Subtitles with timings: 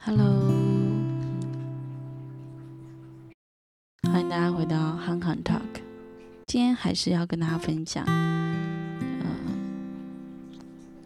[0.00, 0.24] Hello，
[4.04, 5.82] 欢迎大家回到 hanha Talk。
[6.46, 9.26] 今天还是要跟大家分享，呃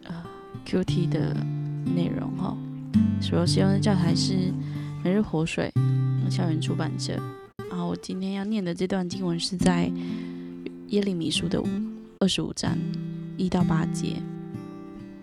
[0.04, 0.24] 呃
[0.66, 1.34] QT 的
[1.84, 2.56] 内容哈。
[3.20, 4.34] 所使用的教材是
[5.02, 5.72] 《每日活水》
[6.30, 7.14] 校园出版社。
[7.70, 9.90] 然后我今天要念的这段经文是在
[10.88, 11.60] 耶利米书的
[12.20, 12.76] 二十五章
[13.36, 14.22] 一到八节。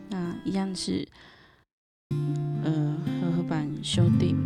[0.10, 1.08] 那一样是。
[3.92, 4.38] 修订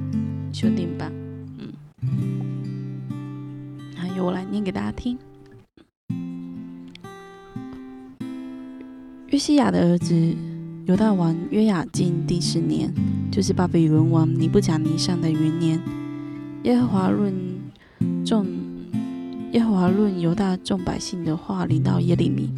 [0.53, 1.11] 修订版，
[1.59, 1.73] 嗯，
[3.93, 5.17] 还有我来念给大家听。
[9.27, 10.15] 约西亚的儿子
[10.85, 12.89] 犹大王约雅敬第十年，
[13.29, 15.77] 就是巴比伦王尼布甲尼上的元年，
[16.63, 17.33] 耶和华论
[18.25, 18.47] 众
[19.51, 22.49] 耶和华论犹大众百姓的话临到耶利米，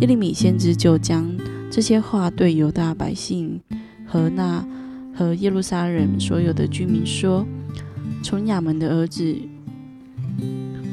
[0.00, 1.32] 耶利米先知就将
[1.70, 3.60] 这些话对犹大百姓
[4.04, 4.66] 和那。
[5.14, 7.46] 和耶路撒冷所有的居民说
[8.22, 9.36] ：“从亚门的儿子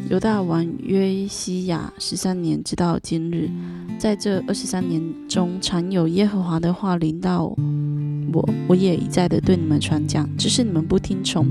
[0.10, 3.50] 犹大王约西亚十三年直到今日，
[3.98, 7.46] 在这二十三年中，常有耶和华的话临到
[8.34, 11.48] 我，我也一再的对你们传讲，只是你们不听从。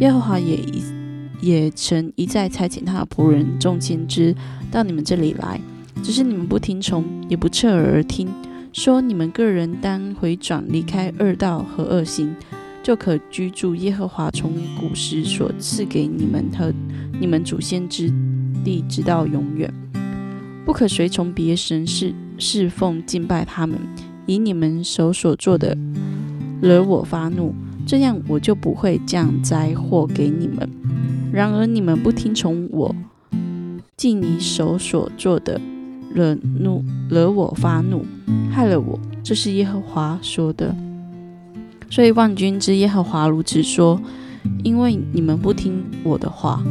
[0.00, 0.82] 耶和华也一
[1.40, 4.34] 也曾一再差遣他的仆人众先知
[4.70, 5.60] 到你们这里来，
[6.02, 8.28] 只是你们不听从，也不侧耳而听。”
[8.72, 12.34] 说：“你们个人当回转，离开恶道和恶行，
[12.82, 16.72] 就可居住耶和华从古时所赐给你们和
[17.20, 18.12] 你们祖先之
[18.64, 19.72] 地，直到永远。
[20.64, 23.76] 不可随从别神侍侍奉敬拜他们，
[24.26, 25.76] 以你们手所做的
[26.62, 27.52] 惹我发怒，
[27.84, 30.70] 这样我就不会降灾祸给你们。
[31.32, 32.94] 然而你们不听从我，
[33.96, 35.60] 尽你手所做的。”
[36.14, 38.04] 惹怒，惹我发怒，
[38.50, 40.74] 害了我，这是耶和华说的。
[41.88, 44.00] 所以万军之耶和华如此说：
[44.62, 46.62] 因为你们不听我的话。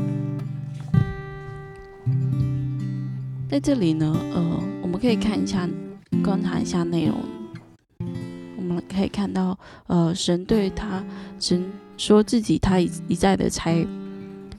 [3.49, 5.67] 在这里呢，呃，我们可以看一下，
[6.23, 7.15] 观察一下内容。
[8.57, 9.57] 我们可以看到，
[9.87, 11.03] 呃，神对他，
[11.39, 11.65] 神
[11.97, 13.85] 说自己，他一一再的差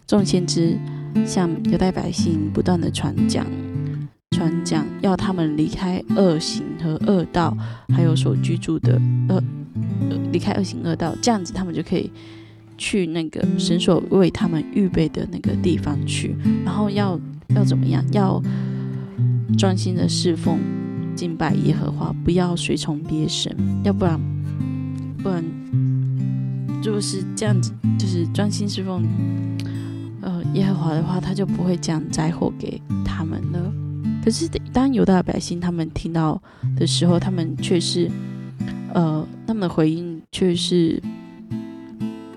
[0.06, 0.76] 众先知
[1.24, 3.46] 向犹太百姓不断的传讲。
[4.36, 7.56] 传讲要他们离开恶行和恶道，
[7.88, 9.42] 还有所居住的恶，
[10.30, 12.10] 离开恶行恶道，这样子他们就可以
[12.78, 16.36] 去那个神所为他们预备的那个地方去。
[16.64, 18.04] 然后要要怎么样？
[18.12, 18.40] 要
[19.58, 20.60] 专心的侍奉
[21.16, 24.18] 敬拜耶和华，不要随从别神，要不然
[25.20, 25.44] 不然
[26.80, 29.04] 就是这样子，就是专心侍奉
[30.22, 33.69] 呃耶和华的话，他就不会降灾祸给他们了。
[34.30, 36.40] 可是，当犹大百姓他们听到
[36.76, 38.08] 的时候，他们却是，
[38.94, 41.02] 呃，他们的回应却是，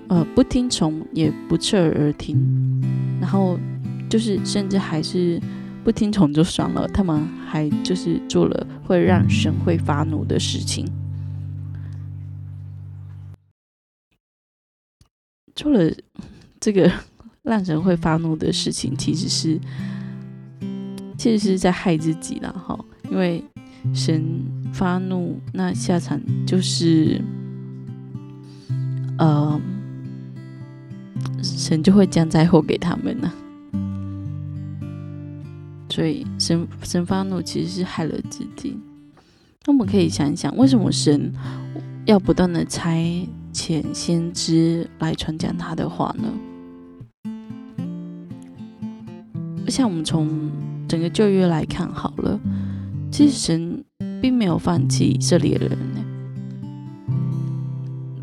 [0.08, 2.82] 呃，不听从，也不侧耳而听，
[3.22, 3.60] 然后
[4.10, 5.40] 就是甚至还是
[5.84, 10.88] 不听从就算了，他们还就是做了会让神会发怒的事情，
[15.54, 15.94] 做了
[16.60, 16.92] 这个
[17.44, 19.60] 让神会发怒的事情，其实是。
[21.24, 22.78] 其实是在害自己了哈，
[23.10, 23.42] 因为
[23.94, 24.22] 神
[24.74, 27.22] 发怒，那下场就是，
[29.18, 29.58] 呃，
[31.42, 33.32] 神就会将灾祸给他们呢。
[35.90, 38.78] 所以神神发怒其实是害了自己。
[39.66, 41.34] 那我们可以想一想，为什么神
[42.06, 46.28] 要不断的差遣先知来传讲他的话呢？
[49.70, 50.52] 像我们从
[50.94, 52.40] 整个旧约来看好了，
[53.12, 53.84] 其实神
[54.22, 56.06] 并没有放弃以色列人呢，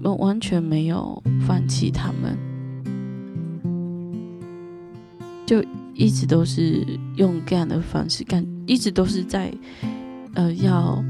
[0.04, 2.38] 我完全没有放弃他们，
[5.44, 5.60] 就
[5.94, 6.86] 一直都是
[7.16, 9.52] 用这样的方式干，一直都是在
[10.34, 11.02] 呃要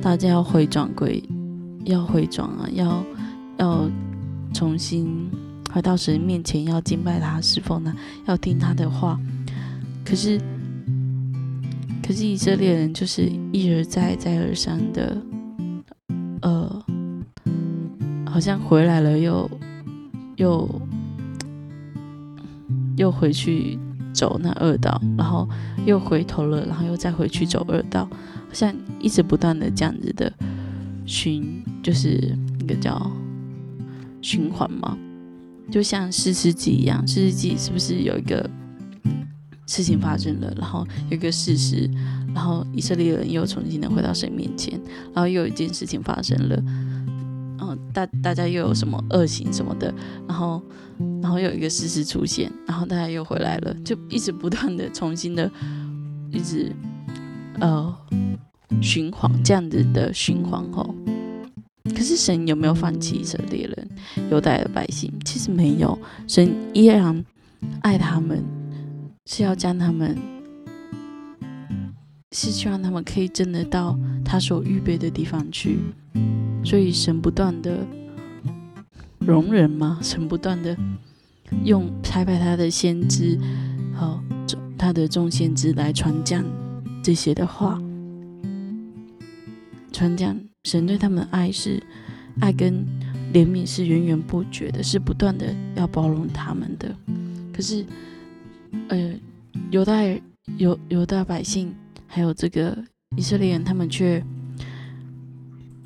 [0.00, 1.22] 大家要回转归，
[1.84, 3.04] 要回转啊，要
[3.58, 3.86] 要
[4.54, 5.30] 重新
[5.70, 7.94] 回到神面前，要敬拜他，侍奉他，
[8.24, 9.20] 要听他的话，
[10.02, 10.40] 可是。
[12.06, 15.20] 可是以色列人就是一而再、再而三的，
[16.40, 16.84] 呃，
[18.24, 19.50] 好像回来了又
[20.36, 20.80] 又
[22.96, 23.76] 又回去
[24.12, 25.48] 走那二道，然后
[25.84, 30.32] 又回头了，然后又再回去走二道，好像一直不断的这样子的
[31.04, 33.10] 循，就是一个叫
[34.22, 34.96] 循环嘛，
[35.72, 38.48] 就像四世纪一样，四世纪是不是有一个？
[39.66, 41.90] 事情发生了，然后有一个事实，
[42.34, 44.80] 然后以色列人又重新的回到神面前，
[45.12, 46.56] 然后又有一件事情发生了，
[47.60, 49.92] 嗯，大大家又有什么恶行什么的，
[50.28, 50.62] 然后
[51.20, 55.50] 然后又有一个事实出现，然后大家又回来了，就一直不断的重新的，
[56.30, 56.72] 一直
[57.60, 57.92] 呃
[58.80, 60.94] 循环这样子的循环哦。
[61.94, 63.88] 可是神有没有放弃以色列人、
[64.30, 65.12] 犹大的百姓？
[65.24, 67.24] 其实没有，神依然
[67.80, 68.44] 爱他们，
[69.26, 70.16] 是要将他们，
[72.30, 75.80] 是希望他们可以真的到他所预备的地方去。
[76.64, 77.84] 所以神不断的
[79.18, 79.98] 容忍吗？
[80.00, 80.76] 神不断的
[81.64, 83.38] 用拍拍他的先知，
[83.94, 84.22] 和，
[84.78, 86.44] 他的众先知来传讲
[87.02, 87.80] 这些的话，
[89.92, 91.82] 传讲神对他们的爱是
[92.40, 92.84] 爱跟
[93.32, 96.94] 怜悯是源源不绝的，是不断的要包容他们的。
[97.52, 97.84] 可是，
[98.88, 99.14] 呃，
[99.70, 100.02] 犹大
[100.56, 101.74] 犹犹大百姓
[102.06, 102.76] 还有这个
[103.16, 104.22] 以色列人，他们却。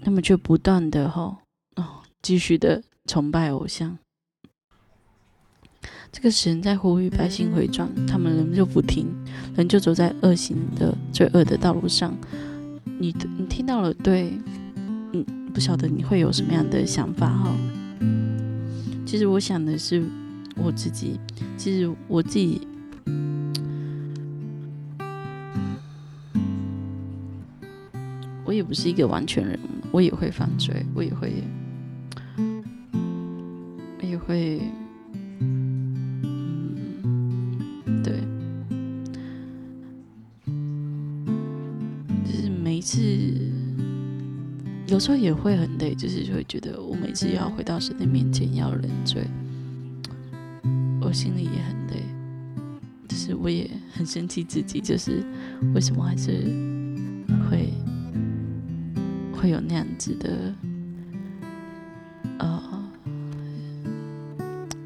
[0.03, 1.37] 他们却不断的哈
[1.77, 3.99] 哦，继续的崇拜偶像。
[6.11, 9.07] 这个神在呼吁百姓回转，他们人就不听，
[9.55, 12.17] 人就走在恶行的罪恶的道路上。
[12.99, 14.33] 你你听到了，对，
[15.13, 15.23] 嗯，
[15.53, 17.55] 不晓得你会有什么样的想法哈？
[19.05, 20.03] 其实我想的是
[20.57, 21.21] 我自己，
[21.59, 22.67] 其实我自己。
[28.51, 29.57] 我也不是一个完全人，
[29.93, 31.33] 我也会犯罪，我也会，
[33.97, 34.61] 我也会，
[35.39, 36.75] 嗯，
[38.03, 38.13] 对，
[42.25, 42.99] 就是每一次，
[44.89, 49.23] 有时候也会很累，就是会觉得我每次要回到神的面前要认罪，
[51.01, 52.03] 我心里也很累，
[53.07, 55.25] 就是我也很生气自己，就是
[55.73, 56.33] 为什么还是
[57.49, 57.73] 会。
[59.41, 60.55] 会有那样子的，
[62.39, 62.91] 呃，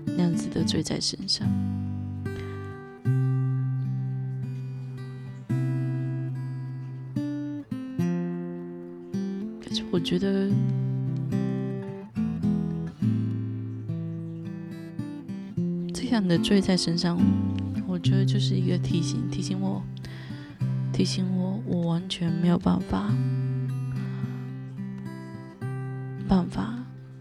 [0.06, 1.44] 那样子的罪在身上。
[9.60, 10.48] 可是我觉得，
[15.92, 17.18] 这样的罪在身上，
[17.88, 19.82] 我觉得就是一个提醒，提醒我，
[20.92, 23.12] 提醒我，我完全没有办法。
[26.34, 26.74] 办法，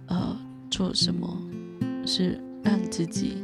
[0.08, 0.36] 呃，
[0.72, 1.40] 做什么
[2.04, 3.38] 是让自己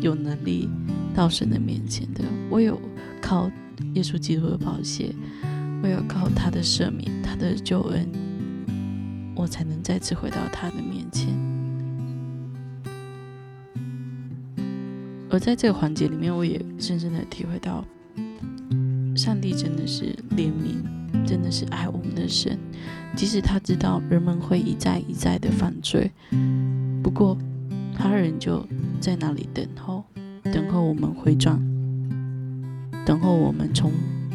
[0.00, 0.68] 有能力
[1.14, 2.24] 到神的面前的？
[2.50, 2.76] 我有
[3.22, 3.48] 靠
[3.94, 5.14] 耶稣基督的宝血，
[5.80, 8.08] 我有靠他的赦免、他的救恩，
[9.36, 11.32] 我才能再次回到他的面前。
[15.30, 17.84] 而在这个环节里面，我也深深的体会到，
[19.14, 21.03] 上帝真的是怜悯。
[21.26, 22.58] 真的是爱我们的神，
[23.16, 26.10] 即使他知道人们会一再一再的犯罪，
[27.02, 27.36] 不过
[27.96, 28.66] 他人就
[29.00, 30.04] 在那里等候，
[30.44, 31.58] 等候我们回转，
[33.06, 33.90] 等候我们从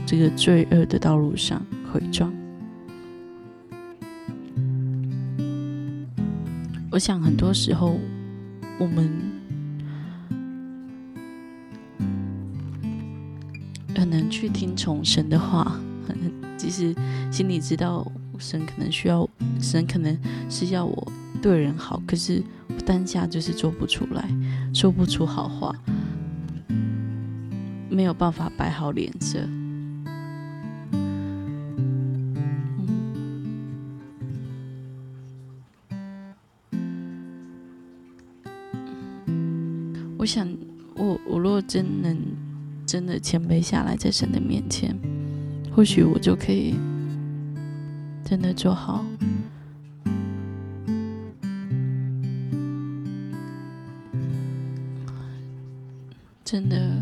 [0.06, 2.34] 这个罪恶的道路上回转。
[6.92, 8.00] 我想很多时候
[8.80, 9.12] 我们
[13.96, 15.80] 很难去听从神的话。
[16.08, 16.94] 很难即使
[17.32, 18.06] 心里知道
[18.38, 19.28] 神可能需要，
[19.62, 20.16] 神可能
[20.50, 21.12] 是要我
[21.42, 22.44] 对人好，可是
[22.86, 24.30] 当下就是做不出来，
[24.74, 25.74] 说不出好话，
[27.90, 29.40] 没有办法摆好脸色。
[40.18, 40.46] 我想，
[40.96, 42.18] 我我若真能
[42.86, 44.94] 真的谦卑下来，在神的面前。
[45.80, 46.76] 或许我就可以
[48.26, 49.06] 真的做好，
[56.44, 57.02] 真的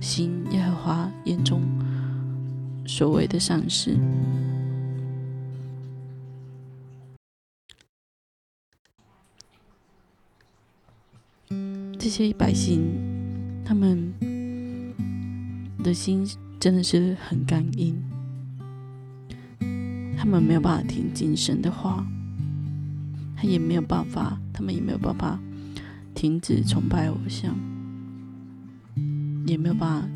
[0.00, 1.60] 行耶和华眼中
[2.86, 3.94] 所谓的善事。
[11.98, 12.80] 这些百姓，
[13.62, 14.14] 他们
[15.84, 16.26] 的心。
[16.62, 18.00] 真的是很干硬，
[20.16, 22.06] 他们没有办法听精神的话，
[23.34, 25.40] 他也没有办法，他们也没有办法
[26.14, 27.52] 停止崇拜偶像，
[29.44, 30.08] 也没有办法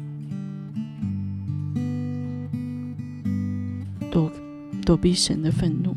[4.12, 4.30] 躲
[4.84, 5.96] 躲避神的愤怒。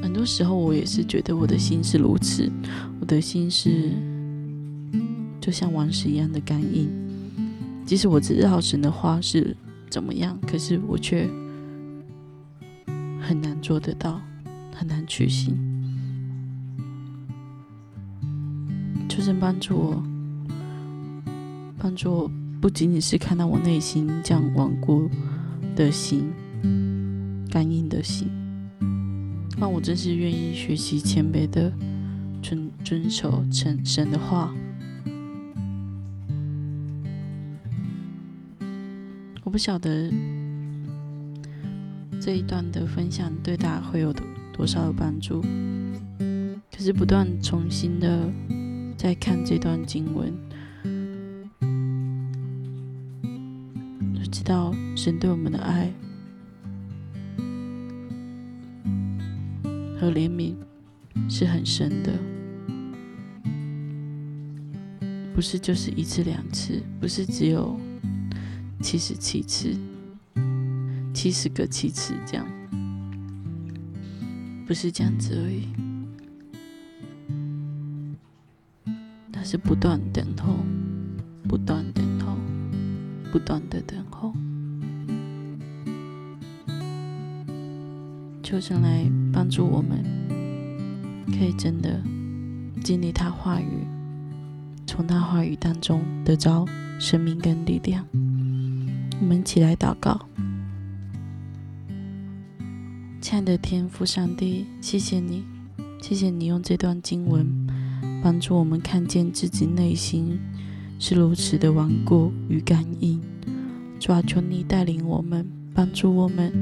[0.00, 2.48] 很多时候，我也是觉得我的心是如此，
[3.00, 3.90] 我的心是
[5.40, 7.01] 就像王石一样的干硬。
[7.84, 9.56] 即使我知道神的话是
[9.90, 11.28] 怎么样，可是我却
[13.20, 14.20] 很难做得到，
[14.74, 15.54] 很难去行。
[19.08, 20.02] 求神帮助我，
[21.76, 22.30] 帮助我，
[22.62, 25.10] 不仅仅是看到我内心这样顽固
[25.76, 26.32] 的心、
[27.50, 28.28] 干硬的心，
[29.58, 31.70] 让我真是愿意学习谦卑的
[32.40, 34.54] 遵遵守神神的话。
[39.44, 40.10] 我不晓得
[42.20, 44.12] 这一段的分享对大家会有
[44.52, 45.40] 多少的帮助，
[46.70, 48.28] 可是不断重新的。
[48.94, 50.32] 在看这段经文，
[54.14, 55.92] 就知道神对我们的爱
[59.98, 60.54] 和怜悯
[61.28, 62.12] 是很深的，
[65.34, 67.76] 不是就是一次两次，不是只有
[68.82, 69.74] 七十七次、
[71.14, 72.46] 七十个七次这样，
[74.66, 75.68] 不是这样子而已。
[79.44, 80.54] 是不断等候，
[81.46, 82.38] 不断等候，
[83.30, 84.32] 不断的等候，
[88.42, 90.02] 求神来帮助我们，
[91.26, 92.00] 可以真的
[92.82, 93.86] 经历他话语，
[94.86, 96.64] 从他话语当中得着
[96.98, 98.06] 生命跟力量。
[99.22, 100.20] 我们一起来祷告，
[103.20, 105.44] 亲爱的天父上帝，谢谢你，
[106.00, 107.46] 谢谢你用这段经文。
[108.20, 110.40] 帮助我们看见自己内心
[110.98, 113.22] 是如此的顽固与感应。
[114.00, 116.52] 主啊，求你带领我们，帮助我们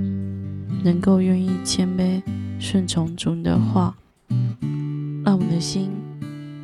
[0.85, 2.23] 能够愿意谦卑
[2.59, 3.97] 顺从主的话，
[5.25, 5.88] 让我们的心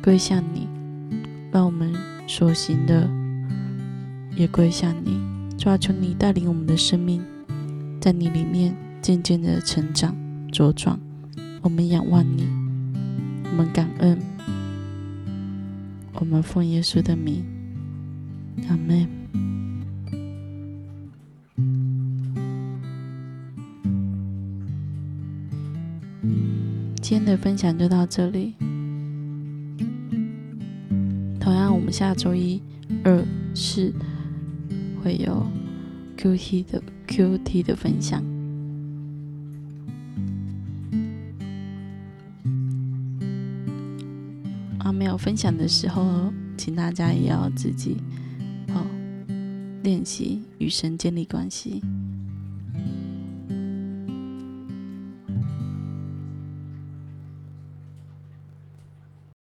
[0.03, 0.67] 归向你，
[1.51, 1.91] 让我们
[2.27, 3.09] 所行的
[4.35, 5.17] 也归向你。
[5.57, 7.21] 抓住，你带领我们的生命
[7.99, 10.15] 在你里面渐渐的成长
[10.51, 10.99] 茁壮。
[11.61, 12.47] 我们仰望你，
[13.43, 14.17] 我们感恩。
[16.13, 17.43] 我们奉耶稣的名，
[18.69, 19.07] 阿门。
[27.01, 28.53] 今天的分享就到这里。
[31.39, 32.61] 同样，我们下周一、
[33.03, 33.23] 二、
[33.53, 33.93] 四
[35.03, 35.45] 会有
[36.17, 38.23] Q T 的 Q T 的分享。
[44.89, 47.97] 没有分享的时候，请大家也要自己
[48.69, 48.83] 哦
[49.83, 51.83] 练习与神建立关系。